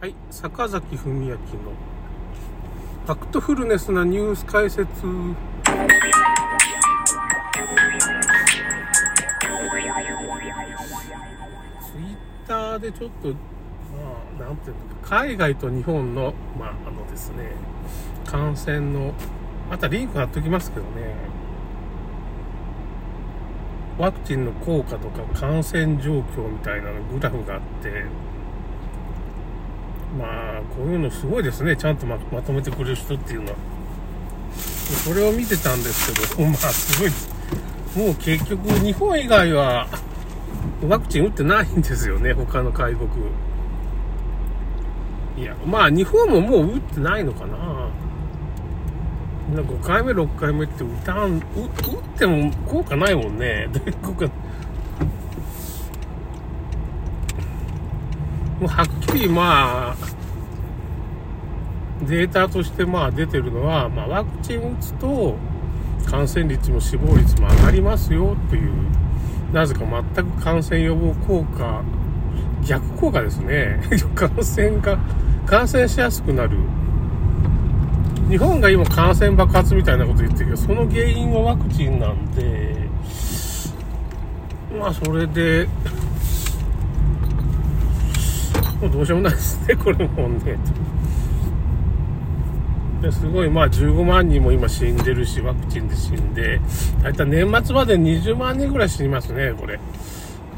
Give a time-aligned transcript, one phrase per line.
[0.00, 4.86] はい、坂崎文明のファクトフルネスなニュース解説。
[4.86, 5.26] ツイッ
[12.48, 13.34] ターでちょっと、ま
[14.38, 17.52] あ、なんていうのか、海外と日本の、まあ、あのですね、
[18.24, 19.12] 感染の、
[19.68, 21.14] またリンク貼っときますけどね、
[23.98, 28.29] ワクチンの効果とか感染状況みたいなのグラフがあって、
[30.18, 31.76] まあ、こういうのすごいですね。
[31.76, 33.56] ちゃんとままとめてくれる人っていうのは。
[35.04, 38.06] それを見てたんですけど、 まあ、すごい。
[38.06, 39.86] もう結局、日本以外は、
[40.88, 42.32] ワクチン打ってないんですよね。
[42.32, 43.08] 他の海国。
[45.38, 47.56] いや、まあ、日本ももう打ってないのかな。
[49.54, 51.42] な5回目、6回目って打たん、打っ
[52.18, 53.68] ても効果ないもんね。
[53.72, 54.26] どういう効果
[58.60, 58.68] もう
[59.10, 59.96] はっきりまあ、
[62.06, 65.34] データとしてまあ出てるのは、まあ、ワクチン打つと
[66.06, 68.72] 感染率も死亡率も上がりますよという、
[69.52, 69.80] なぜか
[70.14, 71.82] 全く感染予防効果、
[72.64, 73.80] 逆効果ですね。
[74.14, 74.96] 感染が、
[75.44, 76.56] 感染しやすくなる。
[78.28, 82.76] 日本が今感染爆発みたいなこと言ってるけど、その原因はワクチンなんで、
[84.78, 85.66] まあそれで、
[88.80, 90.56] もうどうしようもないですね、これもね。
[93.02, 96.60] ですごい、まあ15万人も今死んでるし、ワクチンで死んで、
[97.02, 99.78] だいたい年末まで20万人ぐらい死にますね、これ。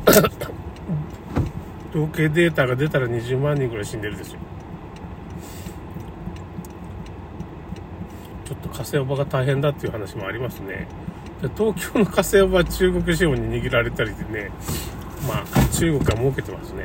[1.91, 4.39] 統計データが出たら20万人ぐらい死んでるですよ。
[8.45, 10.87] ちょっと火星おばが大変だっていう話もありますね。
[11.43, 14.51] で東京の火星おばは中国資本に握られたりでね、
[15.29, 16.85] まあ中国が儲けてますね。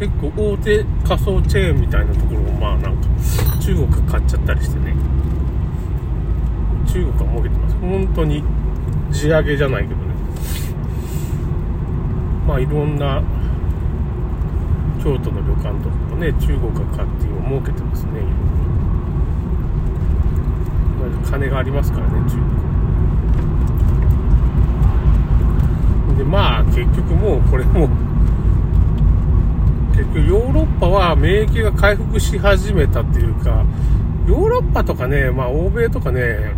[0.00, 3.06] 結構大手仮想チェーンみたいなところもまあなんか
[3.60, 4.94] 中国買っちゃったりしてね。
[6.86, 7.76] 中国は儲けてます。
[7.76, 8.42] 本当に
[9.12, 10.06] 地上げじゃないけどね。
[12.48, 13.22] まあいろんな
[15.04, 18.20] 京都の旅館とかもね中国が買って今儲けてますね。
[18.20, 18.24] い
[21.02, 22.36] ろいろ金がありますからね中
[26.06, 26.16] 国。
[26.16, 27.86] でまあ結局もうこれも
[30.00, 33.64] 結局ヨーロッパは免疫が回復し始めたっていうか、
[34.26, 36.54] ヨーロッパとかね、まあ欧米とかね、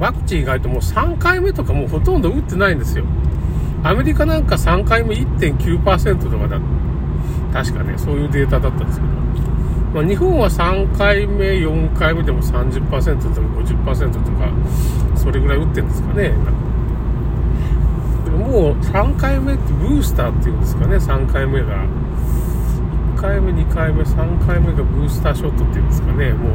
[0.00, 3.04] ワクチン意外ともう3回目とかもうほとんど打ってないんですよ。
[3.84, 6.60] アメリカなんか3回目1.9%とかだ、
[7.52, 9.12] 確かね、そういうデータだったんですけど、
[9.94, 14.48] まあ、日本は3回目、4回目でも30%とか50%とか、
[15.14, 16.32] それぐらい打ってるんですかね。
[18.54, 21.84] もう3回目ってブースターっていうんですかね、3回目が。
[23.16, 26.52] 1回目、2回目、3回目がブースターショットっていうんですかね、もう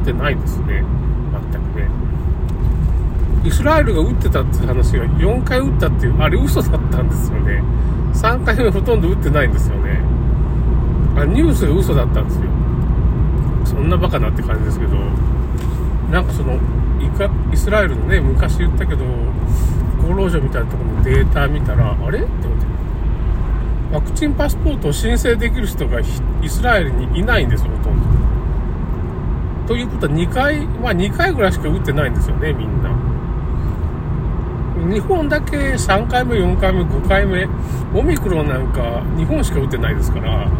[0.00, 0.82] 打ってないですね、
[1.52, 1.88] 全くね。
[3.44, 7.62] イスラエルが打ってたって話が4回打ったっていう、あれ嘘だったんですよね。
[8.12, 10.00] 3回目ほとんど打ってないんですよね。
[11.14, 12.42] あニュースが嘘だったんですよ。
[13.64, 14.96] そんなバカなって感じですけど、
[16.10, 16.54] なんかその、
[17.00, 19.04] イカイスラエルのね、昔言ったけど、
[20.02, 22.20] 厚労省みたいなところのデータ見たら、あれ？
[22.20, 22.66] って思って。
[23.92, 26.04] ワクチンパスポートを申請できる人がイ
[26.48, 28.06] スラエルにいないんですよ、ほとんど。
[29.66, 32.90] ということは2回、まあ2回ぐらいしか打ってないんですよね、みんな。
[34.88, 37.46] 日本だけ3回目、4回目、5回目、
[37.94, 40.50] オミクロンなんか日本しか打ってないですから、あの、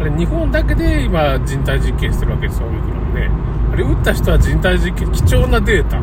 [0.00, 3.30] あれ日本だけで今人体実験してるわけですよ、オミクロンね。
[3.72, 6.00] あれ打った人は人体実験、貴重なデータ。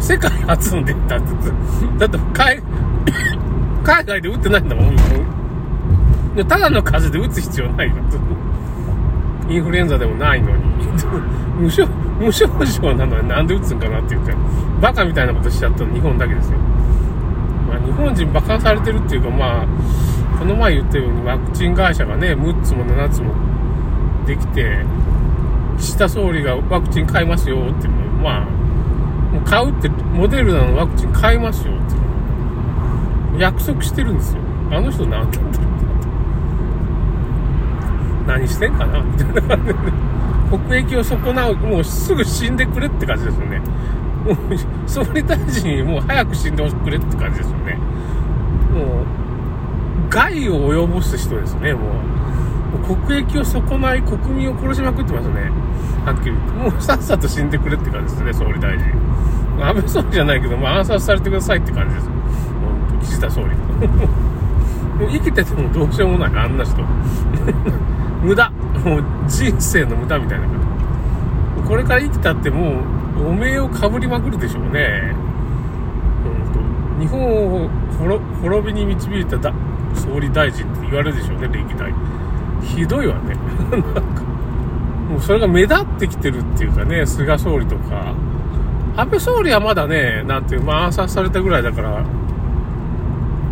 [0.00, 1.26] 世界初のデータって、
[1.98, 2.62] だって海、
[3.82, 4.96] 海外で打ってないんだもん、
[6.34, 7.94] でただの風邪で打つ必要ないよ。
[9.50, 10.62] インフルエンザでもないのに。
[11.58, 11.86] 無症
[12.20, 14.32] 無症状なのになんで打つんかなって言って、
[14.80, 16.58] バカみたいなことしちゃったの日本だけですよ。
[17.68, 19.66] まあ日本人馬鹿されてるっていうか、まあ、
[20.38, 23.32] この前言ったようにワクチン会社がね、6つも7つも
[24.26, 24.84] できて、
[25.78, 27.88] 岸田総理がワクチン買いますよって、
[28.22, 28.57] まあ、
[29.44, 31.94] 買うって、モデルナのワクチン買いますよって。
[33.38, 34.42] 約束してるんですよ。
[34.70, 35.68] あの人何なんだろう
[38.26, 39.74] 何してんかなみたいな感じで。
[40.68, 43.60] 国益を損なう、もうすぐ死んでくれって感じですよね。
[44.24, 44.36] もう、
[44.86, 47.78] 総理大臣にもう早く死んでくれって感じですよね。
[48.74, 51.82] もう、害を及ぼす人ですね、もう。
[52.76, 55.50] 国益を損ない国民を殺しまくってますね。
[56.04, 56.70] はっきり言って。
[56.70, 58.84] もうさっさと死んでくれって感じですね、総理大臣。
[59.60, 62.06] 安倍総理じゃないけど、まあ暗殺されてくださいって感じです。
[62.06, 63.48] 本当岸田総理。
[64.98, 66.82] もう生きててもどうしようもない、あんな人。
[68.22, 68.50] 無駄。
[68.84, 70.54] もう人生の無駄みたいな感
[71.62, 71.68] じ。
[71.68, 72.80] これから生きたっても
[73.24, 75.14] う、お名をかぶりまくるでしょうね。
[76.98, 77.68] 日本を
[78.42, 79.52] 滅びに導いただ
[79.94, 81.92] 総理大臣って言われるでしょうね、歴代。
[82.62, 83.36] ひどいわね。
[83.70, 84.00] なんか、
[85.10, 88.14] もうそれが目立ってきてるっていうかね、菅総理とか。
[88.96, 92.02] 安倍総理はまだね、なんていう、まあ暗殺されたぐらいだから、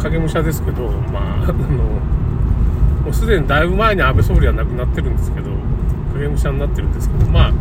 [0.02, 1.54] 影武者ですけど、まあ、 あの、
[3.04, 5.50] もうすでにだいぶ前に安倍総理は亡くなってるんですけど、
[6.14, 7.52] 影武者になってるんですけど、ま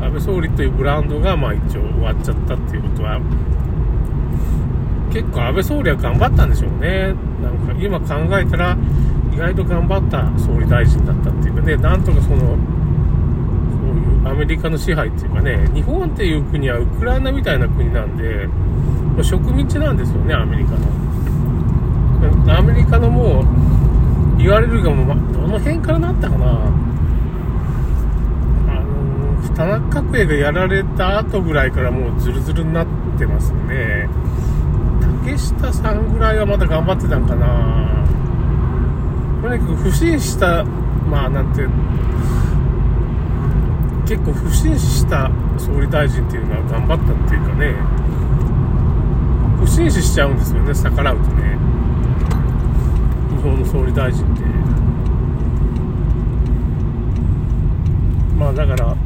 [0.00, 3.20] あ、安倍総理というブランドが、まあ一応終わっちゃったっていうことは、
[5.10, 7.14] 結構安倍総理は頑張ったんでしょうね。
[7.42, 8.76] なんか今考えたら、
[9.38, 12.56] 意外と頑張った総理大臣だったっていうかね、なんとかその、そうい
[14.24, 22.58] うアメリカの支配っていうかね、日本っていう国はウクライナみたいな国なんで、もう植民地なんですよね、アメリカの。
[22.58, 26.46] アメリカのもう、言われるがもう、どの辺からなったかな。
[28.66, 32.86] あの、田中角栄がやられた後ぐらいからもうズルズルになっ
[33.16, 34.08] てますね。
[35.22, 37.88] 竹下さんぐらいはまだ頑張ってたんかな
[39.40, 41.66] とにかく不審したまあなんて
[44.06, 47.74] 結構不審死した総理大臣っていうのは頑張ったっていうかね
[49.60, 51.58] 不審死しちゃうんですよね逆らうとね。
[53.30, 54.42] 日本の総理大臣って。
[58.36, 58.96] まあだから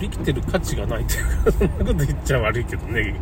[0.00, 3.14] 生きてる価値がないっていうか、そんなこと言っちゃ悪いけどね、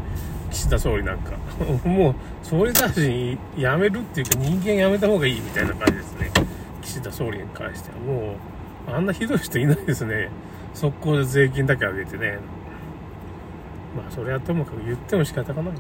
[0.51, 1.33] 岸田総理なんか。
[1.89, 6.31] もう、総理大臣辞めるっていうか、人間辞めた方がいいみたいな感じですね。
[6.83, 7.99] 岸田総理に関しては。
[7.99, 8.37] も
[8.89, 10.31] う、あんなひどい人いないですね。
[10.75, 12.39] 速攻で税金だけ上げてね。
[13.97, 15.73] まあ、それはともかく言っても仕方がない。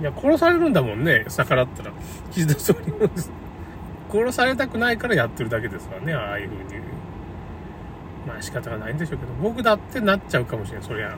[0.00, 1.92] いや、殺されるんだもんね、逆らったら。
[2.30, 2.92] 岸田総理
[4.10, 6.82] 殺されたくないからやってるだけですからね、ああいう風に。
[8.26, 11.16] まあ仕方がないんでしょうけど、僕だってなっちゃうかもしれない、そりゃ。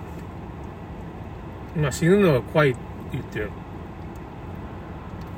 [1.76, 2.80] まあ死ぬのが怖いって
[3.12, 3.48] 言って、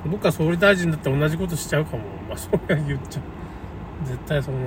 [0.06, 2.04] 僕は総理大臣だって同じことしちゃうかも。
[2.28, 4.06] まあそれは言っちゃう。
[4.06, 4.58] 絶対その、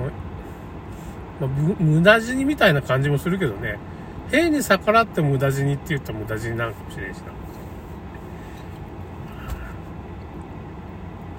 [1.40, 3.78] まあ、無駄死にみたいな感じもするけどね。
[4.30, 7.32] 変に逆らって無駄死にって言ったら無駄死になるかもしれないしな。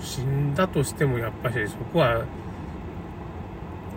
[0.02, 2.26] 死んだとしてもやっぱりそこは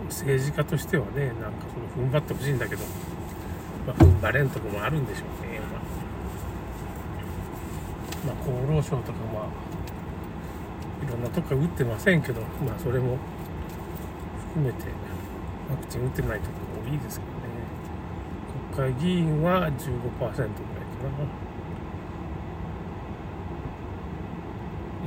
[0.07, 1.65] 政治家としてはね、なんか
[1.95, 2.83] その踏ん張ってほしいんだけど、
[3.87, 5.44] まあ、踏ん張れんとこもあるんでしょうね。
[8.25, 9.43] まあ、厚労省とか、まあ、
[11.05, 13.17] いろんなとこ打ってませんけど、まあ、それも
[14.53, 14.85] 含めて、
[15.69, 17.35] ワクチン打ってないところも多いですけどね。
[18.75, 21.45] 国会議員は15%ぐらいかな。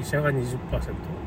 [0.01, 1.19] 医者が20%。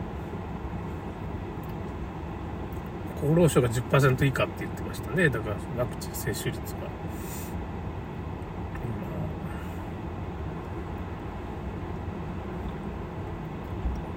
[3.22, 5.30] 厚労省が10%以下って言ってましたね。
[5.30, 6.80] だからワクチン接種率が。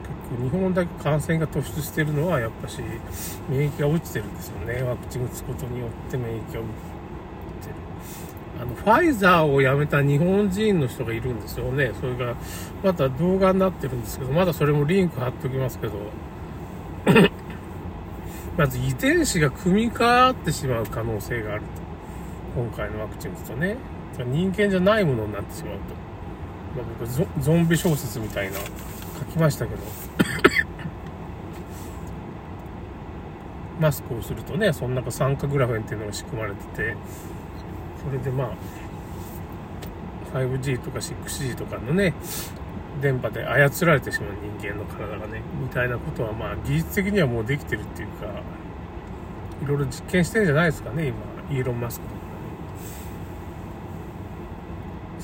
[0.02, 2.80] 結構日本だけ感染が突出してるのはやっぱし
[3.48, 4.82] 免疫が落ちてるんですよね。
[4.82, 6.64] ワクチン打つことによって免疫が落ちてる。
[8.60, 11.92] あの、ファイザーをやめた日本人の人がいるんですよね。
[12.00, 12.34] それが、
[12.82, 15.94] また動画になってるんですけど、まだそれもリンク貼っておきますけど、
[18.56, 21.66] まず遺伝子が組み換わってしまう可能性があると。
[22.56, 23.76] 今回のワクチン打つとね。
[24.24, 25.80] 人間じゃないものになってしまうと。
[26.76, 28.58] まあ、僕ゾ、ゾンビ小説みたいな
[29.18, 29.82] 書きましたけど。
[33.80, 36.96] マスクをするとね、その中酸化グラフェンっていうのが仕組まれてて、
[38.04, 42.14] それでまあ、5G とか 6G とかのね、
[43.00, 44.30] 電波で操られてしまう
[44.60, 48.26] 人間の体がね、みたいなことはまあ技術的にはもうできてるっていうか、
[49.62, 51.16] いろいろ実験してるんじゃないですかね、今、
[51.50, 52.24] イーロン・マスクとかね。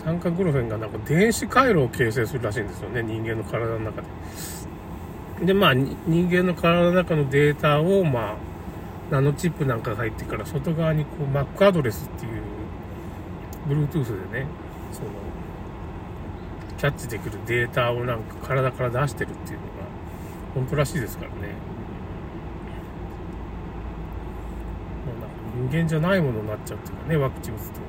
[0.04, 5.46] 酸化グルフェンがなんか電子回路を形成するらしいんですよね、人間の体の中で。
[5.46, 8.36] で、まあ、人間の体の中のデータを、まあ、
[9.10, 12.42] ナノチップなんかが入ってから外側にこう Mac アドレスっていう
[13.68, 14.46] Bluetooth でね、
[14.92, 15.08] その、
[16.78, 19.70] キャッチできるデータをなんか体から出してるっていうのが
[20.54, 21.36] 本当らしいですからね。
[25.04, 25.36] もうなんか
[25.70, 27.80] 人間じゃないものになっちゃうっていうかね、ワクチン打つと。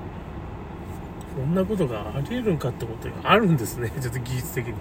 [1.36, 4.74] そんなことがあり得るんかってことがあるんですね、 ちょっと技術的に。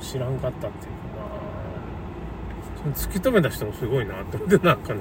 [0.00, 1.24] 知らんかったっていうか、
[2.84, 5.00] まあ、突き止めた人もすごいなって思って、なんかね。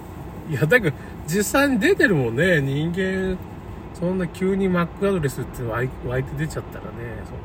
[0.48, 0.96] いや、だけど、
[1.26, 3.36] 実際に出てるもんね、人間、
[3.92, 5.94] そんな急に Mac アドレスって湧いて
[6.38, 6.90] 出ちゃったらね、
[7.24, 7.38] その、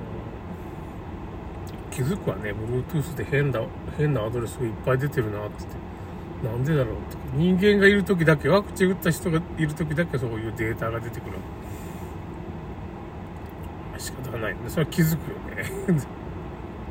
[1.92, 2.54] 気づくわね。
[2.54, 3.62] Bluetooth で変な
[3.98, 6.48] 変なアドレスがいっぱい出てるなって。
[6.48, 7.18] なんでだろうって。
[7.36, 11.38] 人間がいる時だけワクチン打った人がいる時だけそういうデータが出てくる
[14.00, 14.56] 仕方がない。
[14.68, 15.64] それは気づくよね。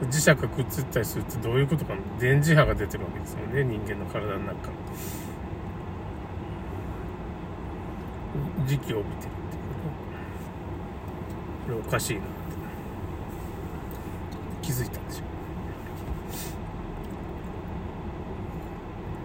[0.02, 1.94] 磁石がくっついたりするってどういうことか。
[2.18, 3.64] 電磁波が出てるわけですよね。
[3.64, 4.70] 人間の体の中
[8.66, 9.62] 時期を帯びてるってこ
[11.66, 11.72] と。
[11.74, 12.32] これおかしいなって。
[14.62, 15.32] 気づいたんでしょう。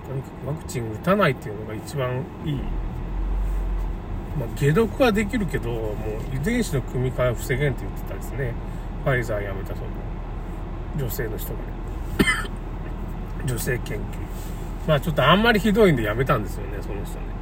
[0.07, 2.60] とにかくワクチン打たないっていうのが一番いい。
[4.38, 5.94] まあ、解毒はできるけど、も
[6.34, 8.53] う遺伝子の組み換えを防げんって言ってたんですね。
[9.03, 9.88] ファイザーやめたその
[10.98, 11.65] 女性の人がね。
[13.46, 14.01] 女性研究。
[14.88, 17.38] まあちょっとあんまりひどいんでやめたんですよね、その人ね。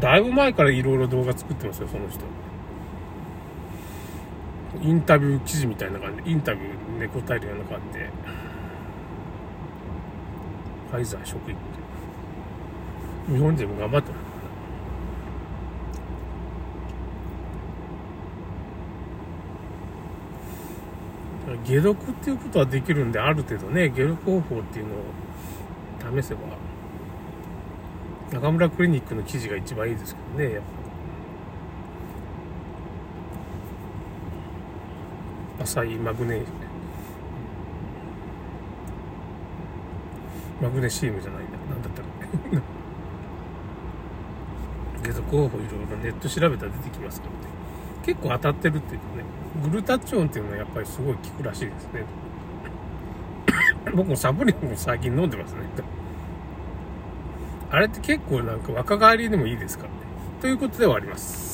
[0.00, 2.24] だいぶ前からいろいろ動画作ってますよ、その人。
[4.82, 8.10] インタビュー記事みたいな感じで、インタビューで答えるような感じで。
[10.94, 11.56] ファイザー職員
[13.26, 14.14] 日本人も頑張ってる。
[21.66, 26.40] 解毒っていうことはできるんである程度ね解毒方法っていうのを試せば
[28.30, 30.62] 中村クリニックの記事が一番いいですけどねやっ
[35.58, 35.64] ぱ。
[35.64, 36.42] 浅いマグネ
[40.60, 42.08] マグネシウムじゃないんだなんだったら
[45.02, 47.36] 解毒方法いろいろネット調べたら出てきますからね。
[48.04, 49.24] 結構当たってるっていうかね。
[49.70, 52.04] グルタチオンっていうのはやっぱりすごい効くらしいですね。
[53.94, 55.60] 僕もサプリも最近飲んでますね。
[57.70, 59.84] あれって結構なんか若返りでもいいですか？
[59.84, 59.96] らね
[60.40, 61.44] ということで終わります。